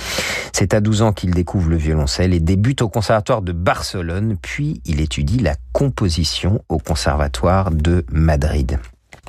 C'est 0.52 0.74
à 0.74 0.82
12 0.82 1.04
ans 1.04 1.14
qu'il 1.14 1.36
découvre 1.36 1.70
le 1.70 1.78
violoncelle 1.78 2.34
et 2.34 2.39
débute 2.39 2.82
au 2.82 2.89
conservatoire 2.89 3.43
de 3.43 3.52
Barcelone, 3.52 4.36
puis 4.41 4.82
il 4.86 5.02
étudie 5.02 5.38
la 5.38 5.54
composition 5.72 6.64
au 6.68 6.80
conservatoire 6.80 7.70
de 7.70 8.04
Madrid. 8.12 8.80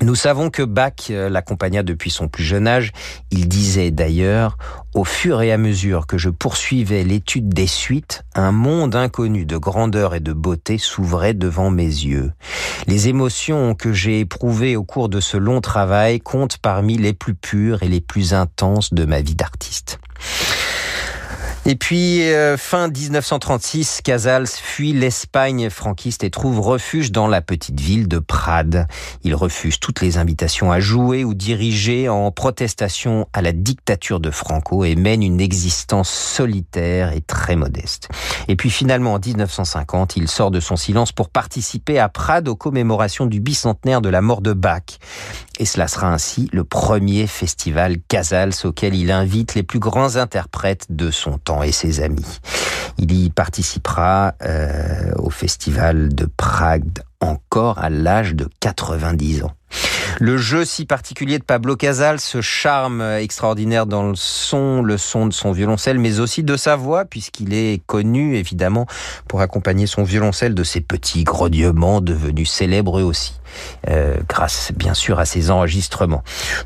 Nous 0.02 0.14
savons 0.14 0.48
que 0.48 0.62
Bach 0.62 1.10
euh, 1.10 1.28
l'accompagna 1.28 1.82
depuis 1.82 2.10
son 2.10 2.28
plus 2.28 2.42
jeune 2.42 2.66
âge. 2.66 2.92
Il 3.30 3.48
disait 3.48 3.90
d'ailleurs, 3.90 4.56
au 4.94 5.04
fur 5.04 5.42
et 5.42 5.52
à 5.52 5.58
mesure 5.58 6.06
que 6.06 6.16
je 6.16 6.30
poursuivais 6.30 7.04
l'étude 7.04 7.50
des 7.50 7.66
suites, 7.66 8.24
un 8.34 8.50
monde 8.50 8.96
inconnu 8.96 9.44
de 9.44 9.58
grandeur 9.58 10.14
et 10.14 10.20
de 10.20 10.32
beauté 10.32 10.78
s'ouvrait 10.78 11.34
devant 11.34 11.70
mes 11.70 11.84
yeux. 11.84 12.32
Les 12.86 13.08
émotions 13.08 13.74
que 13.74 13.92
j'ai 13.92 14.20
éprouvées 14.20 14.74
au 14.74 14.84
cours 14.84 15.10
de 15.10 15.20
ce 15.20 15.36
long 15.36 15.60
travail 15.60 16.20
comptent 16.20 16.56
parmi 16.56 16.96
les 16.96 17.12
plus 17.12 17.34
pures 17.34 17.82
et 17.82 17.88
les 17.88 18.00
plus 18.00 18.32
intenses 18.32 18.94
de 18.94 19.04
ma 19.04 19.20
vie 19.20 19.34
d'artiste. 19.34 19.98
Et 21.66 21.76
puis, 21.76 22.22
euh, 22.22 22.56
fin 22.56 22.88
1936, 22.88 24.00
Casals 24.02 24.46
fuit 24.46 24.94
l'Espagne 24.94 25.68
franquiste 25.68 26.24
et 26.24 26.30
trouve 26.30 26.58
refuge 26.58 27.12
dans 27.12 27.26
la 27.26 27.42
petite 27.42 27.78
ville 27.78 28.08
de 28.08 28.18
Prades. 28.18 28.86
Il 29.24 29.34
refuse 29.34 29.78
toutes 29.78 30.00
les 30.00 30.16
invitations 30.16 30.72
à 30.72 30.80
jouer 30.80 31.22
ou 31.22 31.34
diriger 31.34 32.08
en 32.08 32.30
protestation 32.30 33.28
à 33.34 33.42
la 33.42 33.52
dictature 33.52 34.20
de 34.20 34.30
Franco 34.30 34.84
et 34.84 34.94
mène 34.94 35.22
une 35.22 35.40
existence 35.40 36.08
solitaire 36.08 37.12
et 37.12 37.20
très 37.20 37.56
modeste. 37.56 38.08
Et 38.48 38.56
puis 38.56 38.70
finalement, 38.70 39.12
en 39.14 39.18
1950, 39.18 40.16
il 40.16 40.28
sort 40.28 40.50
de 40.50 40.60
son 40.60 40.76
silence 40.76 41.12
pour 41.12 41.28
participer 41.28 41.98
à 41.98 42.08
Prades 42.08 42.48
aux 42.48 42.56
commémorations 42.56 43.26
du 43.26 43.38
bicentenaire 43.38 44.00
de 44.00 44.08
la 44.08 44.22
mort 44.22 44.40
de 44.40 44.54
Bach. 44.54 44.98
Et 45.58 45.66
cela 45.66 45.88
sera 45.88 46.10
ainsi 46.10 46.48
le 46.52 46.64
premier 46.64 47.26
festival 47.26 47.96
Casals 48.08 48.54
auquel 48.64 48.94
il 48.94 49.10
invite 49.12 49.54
les 49.54 49.62
plus 49.62 49.78
grands 49.78 50.16
interprètes 50.16 50.86
de 50.88 51.10
son 51.10 51.36
temps 51.36 51.49
et 51.62 51.72
ses 51.72 52.00
amis. 52.00 52.40
Il 52.98 53.12
y 53.12 53.30
participera 53.30 54.34
euh, 54.42 55.12
au 55.16 55.30
festival 55.30 56.14
de 56.14 56.28
Prague 56.36 57.00
encore 57.20 57.78
à 57.78 57.90
l'âge 57.90 58.34
de 58.34 58.48
90 58.60 59.44
ans. 59.44 59.52
Le 60.18 60.36
jeu 60.36 60.64
si 60.64 60.84
particulier 60.84 61.38
de 61.38 61.44
Pablo 61.44 61.76
Casals, 61.76 62.20
ce 62.20 62.40
charme 62.40 63.00
extraordinaire 63.00 63.86
dans 63.86 64.08
le 64.08 64.14
son, 64.16 64.82
le 64.82 64.98
son 64.98 65.26
de 65.26 65.32
son 65.32 65.52
violoncelle, 65.52 65.98
mais 65.98 66.20
aussi 66.20 66.42
de 66.42 66.56
sa 66.56 66.76
voix, 66.76 67.04
puisqu'il 67.04 67.54
est 67.54 67.82
connu 67.86 68.36
évidemment 68.36 68.86
pour 69.28 69.40
accompagner 69.40 69.86
son 69.86 70.02
violoncelle 70.02 70.54
de 70.54 70.64
ses 70.64 70.80
petits 70.80 71.24
grognements 71.24 72.00
devenus 72.00 72.50
célèbres 72.50 73.02
aussi. 73.02 73.39
Euh, 73.88 74.16
grâce 74.28 74.72
bien 74.76 74.94
sûr 74.94 75.18
à 75.18 75.24
ses 75.24 75.50
enregistrements. 75.50 76.22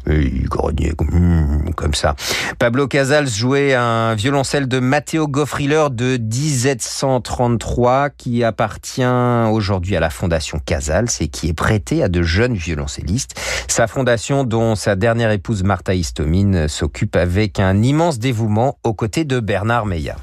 il 0.07 0.49
grognait 0.49 0.93
hmm, 0.99 1.71
comme 1.77 1.95
ça. 1.95 2.17
Pablo 2.59 2.89
Casals 2.89 3.29
jouait 3.29 3.75
un 3.75 4.15
violoncelle 4.15 4.69
de 4.69 4.81
Matteo 4.81 5.29
Goffriller 5.29 5.87
de 5.91 6.17
1733 6.17 8.11
qui 8.11 8.43
appartient 8.45 9.05
aujourd'hui 9.05 9.97
à 9.97 10.01
la 10.01 10.11
fondation 10.11 10.61
Casals 10.65 11.09
et 11.21 11.29
qui 11.29 11.49
est 11.49 11.55
prêté 11.55 12.03
à 12.03 12.09
de 12.09 12.23
jeunes 12.23 12.55
violoncellistes. 12.55 13.35
Sa 13.69 13.87
fondation 13.87 14.45
dont 14.45 14.75
sa 14.75 14.97
dernière 14.97 15.31
épouse 15.31 15.63
Martha 15.63 15.95
Istomine 15.95 16.69
s'occupe 16.69 17.17
avec 17.17 17.61
un 17.61 17.83
immense 17.83 18.19
dévouement 18.19 18.79
aux 18.85 18.95
côtés 18.95 19.25
de 19.25 19.41
Bernard 19.41 19.87
Meillat. 19.87 20.17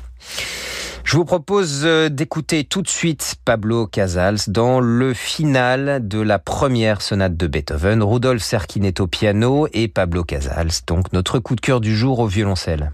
Je 1.12 1.18
vous 1.18 1.26
propose 1.26 1.82
euh, 1.84 2.08
d'écouter 2.08 2.64
tout 2.64 2.82
de 2.82 2.88
suite 2.88 3.36
Pablo 3.44 3.86
Casals 3.86 4.38
dans 4.48 4.80
le 4.80 5.14
final 5.14 6.08
de 6.08 6.22
la 6.22 6.40
première 6.40 7.02
sonate 7.02 7.36
de 7.36 7.48
Beethoven, 7.48 8.02
Rudolf 8.02 8.42
Serkin 8.42 8.84
est 8.84 9.02
au 9.02 9.08
piano 9.08 9.68
et 9.74 9.90
Pablo 9.90 10.24
Casals, 10.24 10.72
donc 10.88 11.12
notre 11.12 11.40
coup 11.40 11.58
de 11.58 11.60
cœur 11.60 11.82
du 11.82 11.98
jour 11.98 12.20
au 12.20 12.28
violoncelle. 12.28 12.94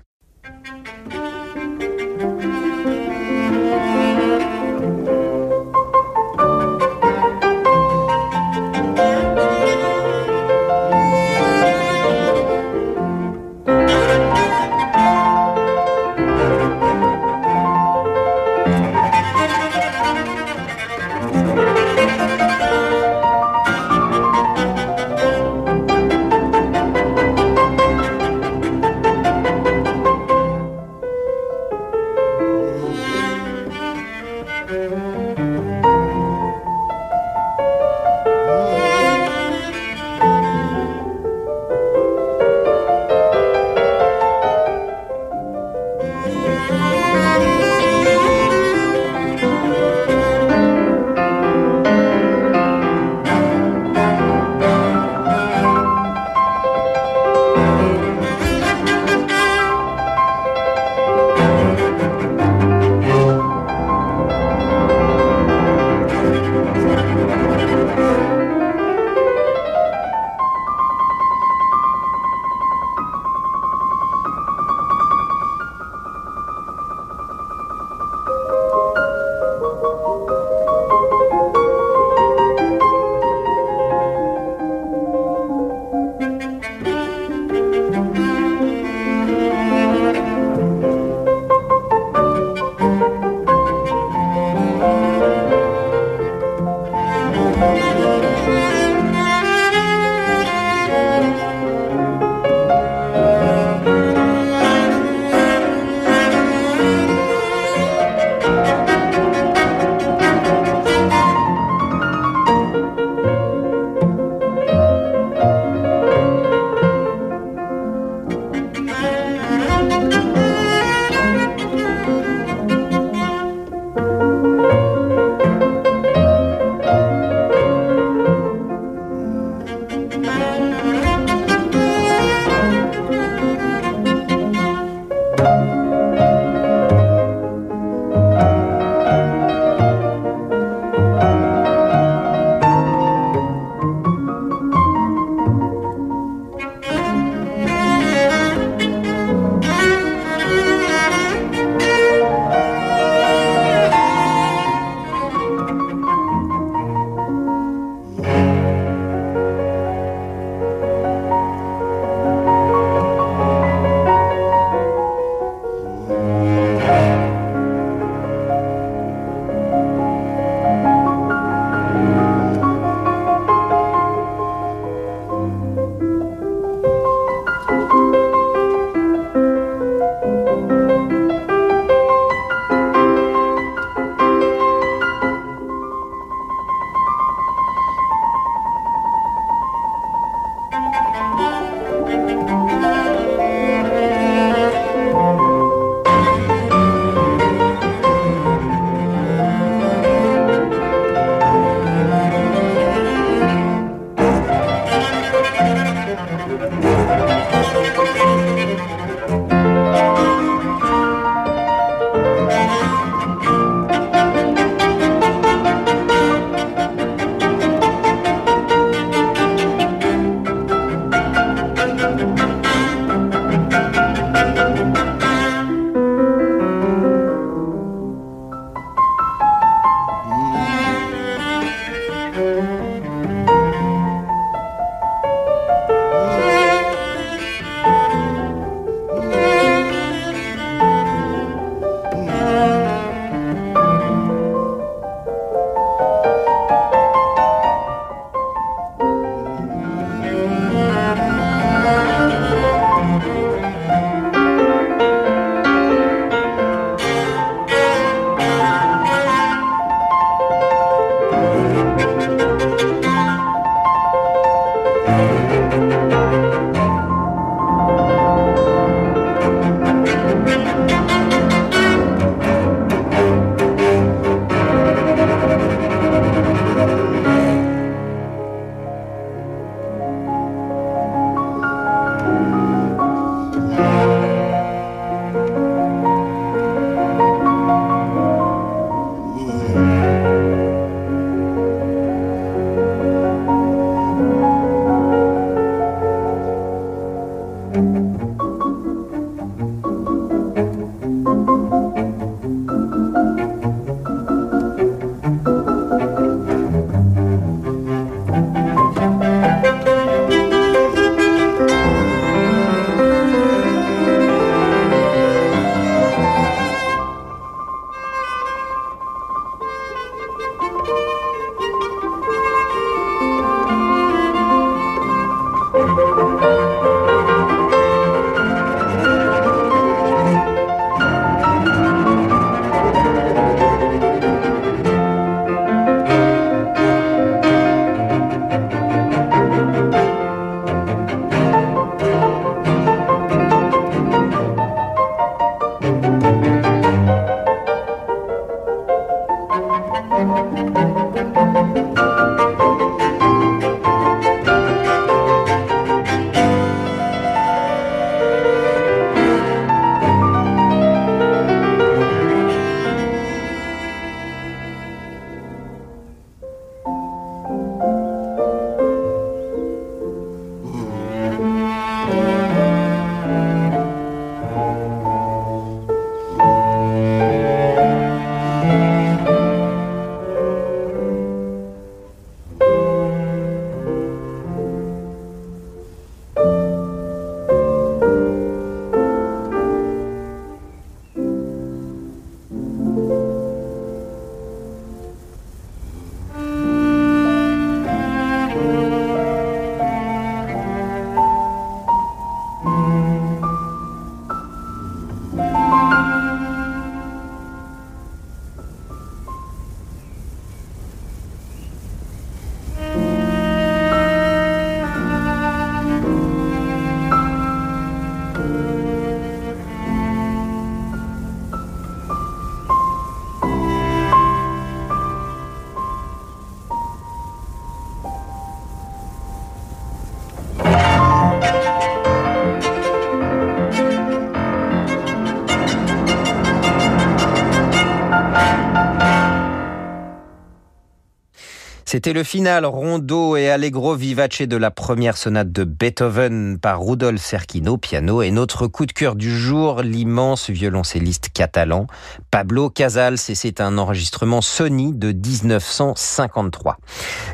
C'était 441.90 442.12
le 442.12 442.26
final. 442.26 442.66
Rondo 442.66 443.38
et 443.38 443.50
allegro 443.50 443.96
vivace 443.96 444.42
de 444.42 444.58
la 444.58 444.72
première 444.72 445.16
sonate 445.16 445.54
de 445.54 445.64
Beethoven 445.64 446.60
par 446.60 446.82
Rudolf 446.82 447.22
Serkino 447.22 447.78
piano. 447.78 448.22
Et 448.22 448.30
notre 448.30 448.68
coup 448.68 448.86
de 448.86 448.92
cœur 448.92 449.16
du 449.16 449.32
jour, 449.32 449.84
l'immense 449.84 450.50
violoncelliste 450.50 451.30
catalan 451.34 451.88
Pablo 452.30 452.70
Casals. 452.70 453.20
Et 453.30 453.36
c'est 453.36 453.62
un 453.62 453.78
enregistrement 453.78 454.42
Sony 454.42 454.92
de 454.94 455.14
1953. 455.14 456.76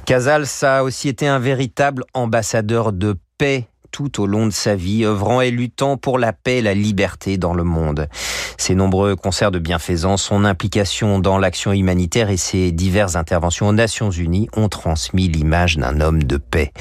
Casals 0.06 0.46
a 0.62 0.84
aussi 0.84 1.10
été 1.10 1.26
un 1.28 1.40
véritable 1.40 2.04
ambassadeur 2.14 2.94
de 2.94 3.16
paix 3.40 3.68
tout 3.94 4.20
au 4.20 4.26
long 4.26 4.48
de 4.48 4.52
sa 4.52 4.76
vie, 4.76 5.06
œuvrant 5.06 5.40
et 5.40 5.52
luttant 5.52 5.98
pour 5.98 6.18
la 6.18 6.34
paix 6.34 6.58
et 6.58 6.62
la 6.64 6.74
liberté 6.74 7.38
dans 7.38 7.54
le 7.54 7.64
monde. 7.64 8.10
Ses 8.58 8.74
nombreux 8.74 9.16
concerts 9.16 9.52
de 9.52 9.60
bienfaisance, 9.60 10.24
son 10.24 10.46
implication 10.46 11.20
dans 11.20 11.38
l'action 11.38 11.72
humanitaire 11.72 12.32
et 12.32 12.38
ses 12.38 12.72
diverses 12.72 13.16
interventions 13.16 13.68
aux 13.68 13.74
Nations 13.74 14.10
Unies 14.10 14.50
ont 14.58 14.68
transmis 14.68 15.28
l'image 15.28 15.78
d'un 15.78 16.02
homme 16.02 16.24
de 16.24 16.38
paix. 16.38 16.74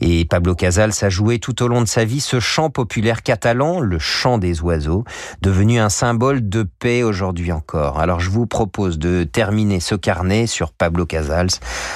Et 0.00 0.24
Pablo 0.24 0.54
Casals 0.54 0.92
a 1.02 1.08
joué 1.08 1.40
tout 1.40 1.62
au 1.62 1.68
long 1.68 1.80
de 1.80 1.88
sa 1.88 2.04
vie 2.04 2.20
ce 2.20 2.38
chant 2.38 2.70
populaire 2.70 3.22
catalan, 3.22 3.80
le 3.80 3.98
chant 3.98 4.38
des 4.38 4.60
oiseaux, 4.60 5.04
devenu 5.42 5.80
un 5.80 5.88
symbole 5.88 6.48
de 6.48 6.62
paix 6.62 7.02
aujourd'hui 7.02 7.50
encore. 7.50 7.98
Alors 7.98 8.20
je 8.20 8.30
vous 8.30 8.46
propose 8.46 8.98
de 8.98 9.24
terminer 9.24 9.80
ce 9.80 9.96
carnet 9.96 10.46
sur 10.46 10.72
Pablo 10.72 11.06
Casals 11.06 11.50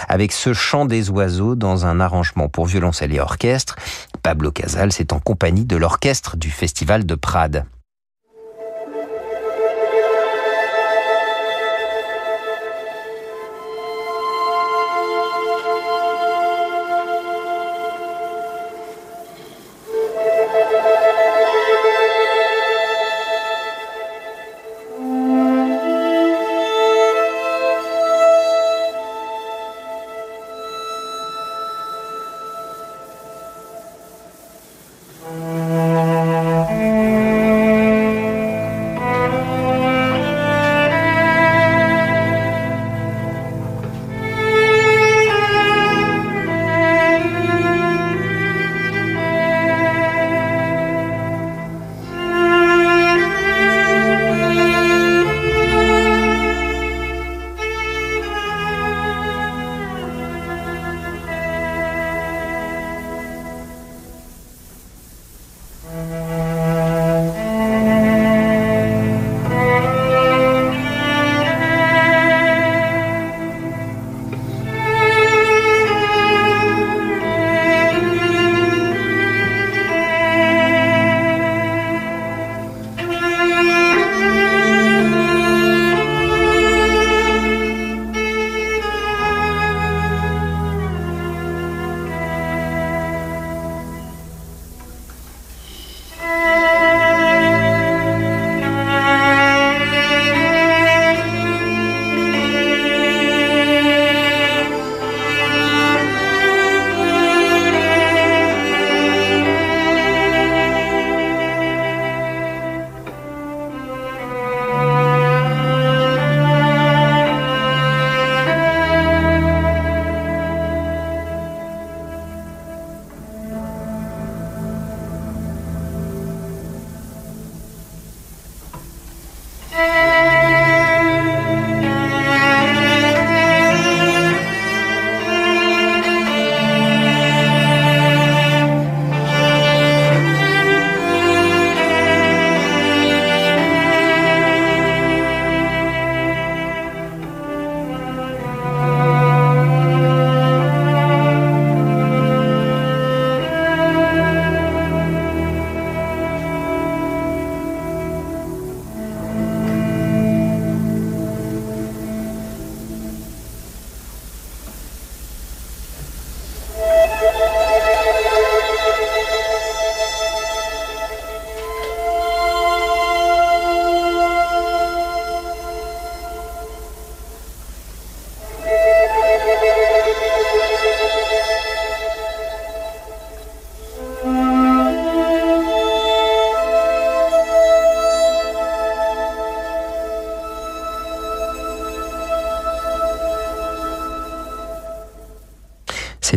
avec 0.08 0.32
ce 0.32 0.52
chant 0.52 0.86
des 0.86 1.08
oiseaux 1.10 1.54
dans 1.54 1.86
un 1.86 2.00
arrangement 2.00 2.48
pour 2.48 2.66
violoncelle 2.66 3.14
et 3.14 3.20
orchestre. 3.20 3.76
Casals 4.56 4.92
est 5.00 5.12
en 5.12 5.20
compagnie 5.20 5.66
de 5.66 5.76
l'orchestre 5.76 6.38
du 6.38 6.50
Festival 6.50 7.04
de 7.04 7.14
Prades. 7.14 7.66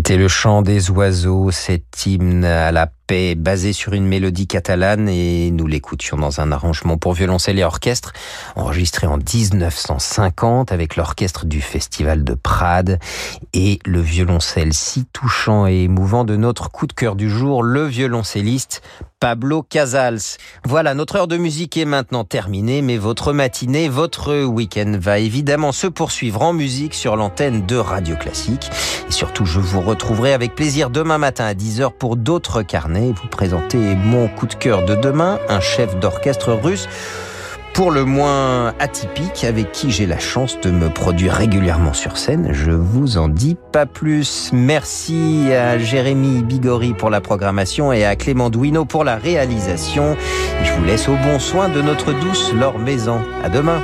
C'était 0.10 0.24
le 0.24 0.28
chant 0.28 0.64
des 0.64 0.90
oiseaux, 0.90 1.52
cet 1.52 2.08
hymne 2.08 2.44
à 2.44 2.72
la 2.72 2.92
paix 3.10 3.34
basé 3.34 3.74
sur 3.74 3.94
une 3.94 4.06
mélodie 4.06 4.46
catalane 4.46 5.10
et 5.10 5.50
nous 5.50 5.66
l'écoutions 5.66 6.16
dans 6.16 6.42
un 6.42 6.52
arrangement 6.52 7.00
pour 7.00 7.14
violoncelle 7.14 7.58
et 7.58 7.64
orchestre 7.64 8.14
enregistré 8.56 9.08
en 9.08 9.18
1950 9.18 10.72
avec 10.72 10.96
l'orchestre 10.96 11.48
du 11.48 11.60
Festival 11.60 12.24
de 12.24 12.36
Prades 12.36 13.00
et 13.54 13.80
le 13.84 14.00
violoncelle 14.00 14.74
si 14.74 15.06
touchant 15.06 15.66
et 15.66 15.86
émouvant 15.86 16.24
de 16.24 16.36
notre 16.36 16.70
coup 16.70 16.86
de 16.86 16.94
cœur 16.94 17.16
du 17.16 17.32
jour, 17.32 17.64
le 17.64 17.84
violoncelliste 17.84 18.84
Pablo 19.20 19.64
Casals. 19.64 20.38
Voilà, 20.64 20.94
notre 20.94 21.18
heure 21.18 21.28
de 21.28 21.36
musique 21.36 21.76
est 21.76 21.86
maintenant 21.86 22.24
terminée, 22.24 22.82
mais 22.82 22.98
votre 22.98 23.34
matinée, 23.34 23.90
votre 23.90 24.46
week-end 24.46 24.98
va 24.98 25.20
évidemment 25.20 25.74
se 25.74 25.88
poursuivre 25.88 26.42
en 26.42 26.54
musique 26.54 26.94
sur 26.94 27.18
l'antenne 27.18 27.66
de 27.66 27.76
Radio 27.76 28.16
Classique. 28.16 28.70
Et 29.10 29.12
surtout, 29.12 29.46
je 29.46 29.60
vous 29.60 29.82
retrouverai 29.82 30.34
avec 30.34 30.56
plaisir 30.56 30.90
demain 30.90 31.18
matin 31.18 31.46
à 31.46 31.54
10h 31.54 31.92
pour 31.92 32.16
d'autres 32.16 32.62
carnets. 32.62 32.99
Vous 33.00 33.28
présenter 33.30 33.96
mon 33.96 34.28
coup 34.28 34.46
de 34.46 34.54
cœur 34.54 34.84
de 34.84 34.94
demain, 34.94 35.40
un 35.48 35.62
chef 35.62 35.98
d'orchestre 36.00 36.52
russe 36.52 36.90
pour 37.74 37.92
le 37.92 38.04
moins 38.04 38.74
atypique, 38.80 39.46
avec 39.46 39.72
qui 39.72 39.90
j'ai 39.90 40.06
la 40.06 40.20
chance 40.20 40.60
de 40.60 40.70
me 40.70 40.90
produire 40.90 41.34
régulièrement 41.34 41.94
sur 41.94 42.18
scène. 42.18 42.50
Je 42.52 42.72
vous 42.72 43.18
en 43.18 43.30
dis 43.30 43.56
pas 43.72 43.86
plus. 43.86 44.50
Merci 44.52 45.54
à 45.54 45.78
Jérémy 45.78 46.44
Bigori 46.44 46.94
pour 46.94 47.10
la 47.10 47.22
programmation 47.22 47.94
et 47.94 48.04
à 48.04 48.18
Clément 48.18 48.50
Douino 48.50 48.84
pour 48.84 49.06
la 49.06 49.16
réalisation. 49.16 50.18
Je 50.62 50.74
vous 50.74 50.84
laisse 50.84 51.08
au 51.08 51.16
bon 51.16 51.40
soin 51.40 51.70
de 51.70 51.82
notre 51.82 52.12
douce 52.12 52.54
Laure 52.54 52.80
Maison. 52.80 53.22
À 53.44 53.50
demain. 53.50 53.82